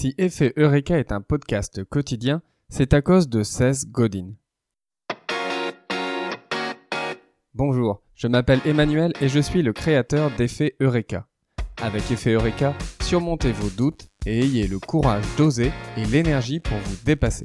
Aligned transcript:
Si 0.00 0.14
Effet 0.16 0.52
Eureka 0.56 0.96
est 0.96 1.10
un 1.10 1.20
podcast 1.20 1.82
quotidien, 1.82 2.40
c'est 2.68 2.94
à 2.94 3.02
cause 3.02 3.28
de 3.28 3.42
16 3.42 3.88
Godin. 3.90 4.34
Bonjour, 7.52 8.00
je 8.14 8.28
m'appelle 8.28 8.60
Emmanuel 8.64 9.12
et 9.20 9.26
je 9.26 9.40
suis 9.40 9.60
le 9.60 9.72
créateur 9.72 10.30
d'Effet 10.36 10.76
Eureka. 10.78 11.26
Avec 11.82 12.08
Effet 12.12 12.34
Eureka, 12.34 12.74
surmontez 13.00 13.50
vos 13.50 13.70
doutes 13.70 14.06
et 14.24 14.38
ayez 14.38 14.68
le 14.68 14.78
courage 14.78 15.24
d'oser 15.36 15.72
et 15.96 16.04
l'énergie 16.04 16.60
pour 16.60 16.78
vous 16.78 17.04
dépasser. 17.04 17.44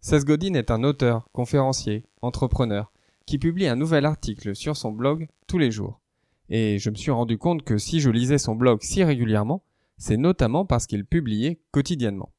Seth 0.00 0.24
Godin 0.24 0.54
est 0.54 0.70
un 0.70 0.84
auteur, 0.84 1.28
conférencier, 1.32 2.04
entrepreneur, 2.22 2.92
qui 3.30 3.38
publie 3.38 3.68
un 3.68 3.76
nouvel 3.76 4.06
article 4.06 4.56
sur 4.56 4.76
son 4.76 4.90
blog 4.90 5.28
tous 5.46 5.56
les 5.56 5.70
jours. 5.70 6.00
Et 6.48 6.80
je 6.80 6.90
me 6.90 6.96
suis 6.96 7.12
rendu 7.12 7.38
compte 7.38 7.62
que 7.62 7.78
si 7.78 8.00
je 8.00 8.10
lisais 8.10 8.38
son 8.38 8.56
blog 8.56 8.80
si 8.82 9.04
régulièrement, 9.04 9.62
c'est 9.98 10.16
notamment 10.16 10.66
parce 10.66 10.88
qu'il 10.88 11.04
publiait 11.04 11.60
quotidiennement. 11.70 12.32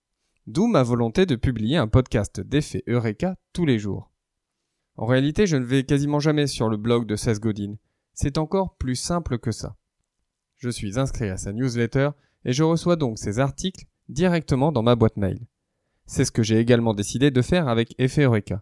D'où 0.47 0.67
ma 0.67 0.83
volonté 0.83 1.25
de 1.25 1.37
publier 1.37 1.77
un 1.77 1.87
podcast 1.87 2.41
d'effet 2.41 2.83
Eureka 2.87 3.37
tous 3.53 3.65
les 3.65 3.79
jours. 3.79 4.11
En 4.97 5.05
réalité, 5.05 5.47
je 5.47 5.55
ne 5.55 5.63
vais 5.63 5.85
quasiment 5.85 6.19
jamais 6.19 6.45
sur 6.45 6.67
le 6.67 6.75
blog 6.75 7.05
de 7.05 7.15
Seth 7.15 7.39
Godin. 7.39 7.75
C'est 8.13 8.37
encore 8.37 8.75
plus 8.75 8.97
simple 8.97 9.39
que 9.39 9.53
ça. 9.53 9.77
Je 10.57 10.67
suis 10.67 10.99
inscrit 10.99 11.29
à 11.29 11.37
sa 11.37 11.53
newsletter 11.53 12.09
et 12.43 12.51
je 12.51 12.63
reçois 12.63 12.97
donc 12.97 13.17
ses 13.17 13.39
articles 13.39 13.85
directement 14.09 14.73
dans 14.73 14.83
ma 14.83 14.97
boîte 14.97 15.15
mail. 15.15 15.39
C'est 16.05 16.25
ce 16.25 16.33
que 16.33 16.43
j'ai 16.43 16.59
également 16.59 16.93
décidé 16.93 17.31
de 17.31 17.41
faire 17.41 17.69
avec 17.69 17.95
Effet 17.97 18.23
Eureka. 18.23 18.61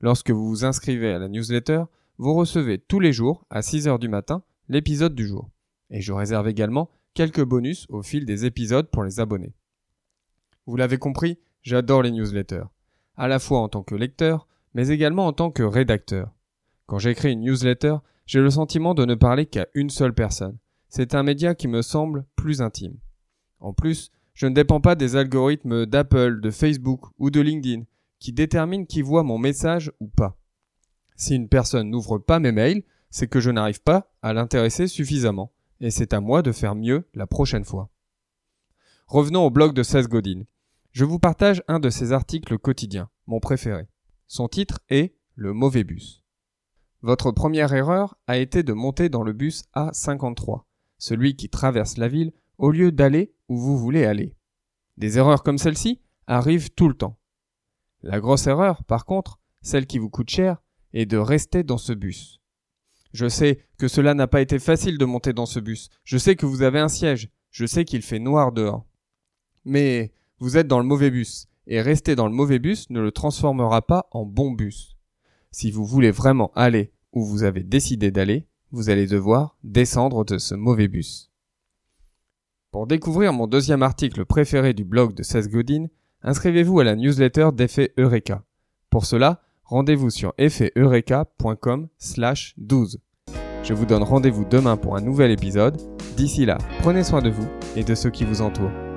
Lorsque 0.00 0.30
vous 0.30 0.48
vous 0.48 0.64
inscrivez 0.64 1.12
à 1.12 1.18
la 1.18 1.28
newsletter, 1.28 1.84
vous 2.16 2.34
recevez 2.34 2.78
tous 2.78 3.00
les 3.00 3.12
jours, 3.12 3.44
à 3.50 3.60
6 3.60 3.86
heures 3.86 3.98
du 3.98 4.08
matin, 4.08 4.42
l'épisode 4.68 5.14
du 5.14 5.26
jour. 5.26 5.50
Et 5.90 6.00
je 6.00 6.12
réserve 6.12 6.48
également 6.48 6.90
quelques 7.12 7.44
bonus 7.44 7.86
au 7.90 8.02
fil 8.02 8.24
des 8.24 8.46
épisodes 8.46 8.88
pour 8.88 9.04
les 9.04 9.20
abonnés. 9.20 9.52
Vous 10.66 10.76
l'avez 10.76 10.96
compris, 10.96 11.38
j'adore 11.62 12.02
les 12.02 12.12
newsletters. 12.12 12.64
À 13.16 13.28
la 13.28 13.38
fois 13.38 13.60
en 13.60 13.68
tant 13.68 13.82
que 13.82 13.94
lecteur, 13.94 14.46
mais 14.74 14.88
également 14.88 15.26
en 15.26 15.32
tant 15.32 15.50
que 15.50 15.62
rédacteur. 15.62 16.32
Quand 16.86 16.98
j'écris 16.98 17.32
une 17.32 17.42
newsletter, 17.42 17.96
j'ai 18.24 18.40
le 18.40 18.50
sentiment 18.50 18.94
de 18.94 19.04
ne 19.04 19.14
parler 19.14 19.46
qu'à 19.46 19.66
une 19.74 19.90
seule 19.90 20.14
personne. 20.14 20.56
C'est 20.88 21.14
un 21.14 21.22
média 21.22 21.54
qui 21.54 21.68
me 21.68 21.82
semble 21.82 22.24
plus 22.36 22.62
intime. 22.62 22.96
En 23.58 23.72
plus, 23.72 24.10
je 24.32 24.46
ne 24.46 24.54
dépends 24.54 24.80
pas 24.80 24.94
des 24.94 25.16
algorithmes 25.16 25.84
d'Apple, 25.84 26.40
de 26.40 26.50
Facebook 26.50 27.06
ou 27.18 27.30
de 27.30 27.40
LinkedIn 27.40 27.84
qui 28.20 28.32
déterminent 28.32 28.84
qui 28.84 29.02
voit 29.02 29.24
mon 29.24 29.38
message 29.38 29.90
ou 29.98 30.06
pas. 30.06 30.38
Si 31.16 31.34
une 31.34 31.48
personne 31.48 31.90
n'ouvre 31.90 32.18
pas 32.18 32.38
mes 32.38 32.52
mails, 32.52 32.84
c'est 33.10 33.26
que 33.26 33.40
je 33.40 33.50
n'arrive 33.50 33.82
pas 33.82 34.12
à 34.22 34.32
l'intéresser 34.32 34.86
suffisamment, 34.86 35.52
et 35.80 35.90
c'est 35.90 36.12
à 36.12 36.20
moi 36.20 36.42
de 36.42 36.52
faire 36.52 36.74
mieux 36.74 37.08
la 37.14 37.26
prochaine 37.26 37.64
fois. 37.64 37.90
Revenons 39.06 39.44
au 39.44 39.50
blog 39.50 39.74
de 39.74 39.82
Seth 39.82 40.06
Godin. 40.06 40.44
Je 40.92 41.04
vous 41.04 41.18
partage 41.18 41.62
un 41.66 41.80
de 41.80 41.90
ses 41.90 42.12
articles 42.12 42.58
quotidiens, 42.58 43.10
mon 43.26 43.40
préféré. 43.40 43.88
Son 44.28 44.48
titre 44.48 44.80
est 44.88 45.14
Le 45.34 45.52
mauvais 45.52 45.84
bus. 45.84 46.22
Votre 47.02 47.32
première 47.32 47.72
erreur 47.72 48.16
a 48.26 48.36
été 48.36 48.62
de 48.62 48.72
monter 48.72 49.08
dans 49.08 49.22
le 49.22 49.32
bus 49.32 49.64
A53, 49.74 50.62
celui 50.98 51.34
qui 51.34 51.48
traverse 51.48 51.96
la 51.96 52.08
ville 52.08 52.32
au 52.58 52.70
lieu 52.70 52.92
d'aller 52.92 53.32
où 53.48 53.56
vous 53.56 53.78
voulez 53.78 54.04
aller. 54.04 54.36
Des 54.98 55.16
erreurs 55.16 55.42
comme 55.42 55.58
celle-ci 55.58 56.00
arrivent 56.26 56.70
tout 56.70 56.88
le 56.88 56.94
temps. 56.94 57.19
La 58.02 58.20
grosse 58.20 58.46
erreur, 58.46 58.84
par 58.84 59.04
contre, 59.04 59.38
celle 59.62 59.86
qui 59.86 59.98
vous 59.98 60.10
coûte 60.10 60.30
cher, 60.30 60.62
est 60.92 61.06
de 61.06 61.16
rester 61.16 61.62
dans 61.62 61.78
ce 61.78 61.92
bus. 61.92 62.40
Je 63.12 63.28
sais 63.28 63.64
que 63.78 63.88
cela 63.88 64.14
n'a 64.14 64.26
pas 64.26 64.40
été 64.40 64.58
facile 64.58 64.98
de 64.98 65.04
monter 65.04 65.32
dans 65.32 65.46
ce 65.46 65.60
bus. 65.60 65.90
Je 66.04 66.16
sais 66.16 66.36
que 66.36 66.46
vous 66.46 66.62
avez 66.62 66.78
un 66.78 66.88
siège. 66.88 67.30
Je 67.50 67.66
sais 67.66 67.84
qu'il 67.84 68.02
fait 68.02 68.18
noir 68.18 68.52
dehors. 68.52 68.86
Mais 69.64 70.12
vous 70.38 70.56
êtes 70.56 70.68
dans 70.68 70.78
le 70.78 70.86
mauvais 70.86 71.10
bus, 71.10 71.48
et 71.66 71.82
rester 71.82 72.14
dans 72.14 72.26
le 72.26 72.32
mauvais 72.32 72.58
bus 72.58 72.88
ne 72.90 73.00
le 73.00 73.12
transformera 73.12 73.82
pas 73.82 74.08
en 74.12 74.24
bon 74.24 74.52
bus. 74.52 74.96
Si 75.50 75.70
vous 75.70 75.84
voulez 75.84 76.10
vraiment 76.10 76.52
aller 76.54 76.92
où 77.12 77.24
vous 77.24 77.42
avez 77.42 77.62
décidé 77.62 78.10
d'aller, 78.10 78.46
vous 78.70 78.88
allez 78.88 79.06
devoir 79.06 79.56
descendre 79.64 80.24
de 80.24 80.38
ce 80.38 80.54
mauvais 80.54 80.88
bus. 80.88 81.30
Pour 82.70 82.86
découvrir 82.86 83.32
mon 83.32 83.48
deuxième 83.48 83.82
article 83.82 84.24
préféré 84.24 84.72
du 84.72 84.84
blog 84.84 85.12
de 85.14 85.24
Seth 85.24 85.48
Godin, 85.48 85.88
inscrivez-vous 86.22 86.80
à 86.80 86.84
la 86.84 86.96
newsletter 86.96 87.50
d'Effet 87.52 87.92
Eureka. 87.98 88.42
Pour 88.90 89.06
cela, 89.06 89.40
rendez-vous 89.64 90.10
sur 90.10 90.34
effeteureka.com 90.38 91.88
slash 91.98 92.54
12. 92.58 93.00
Je 93.62 93.74
vous 93.74 93.86
donne 93.86 94.02
rendez-vous 94.02 94.44
demain 94.44 94.76
pour 94.76 94.96
un 94.96 95.00
nouvel 95.00 95.30
épisode. 95.30 95.80
D'ici 96.16 96.46
là, 96.46 96.58
prenez 96.80 97.04
soin 97.04 97.22
de 97.22 97.30
vous 97.30 97.48
et 97.76 97.84
de 97.84 97.94
ceux 97.94 98.10
qui 98.10 98.24
vous 98.24 98.42
entourent. 98.42 98.89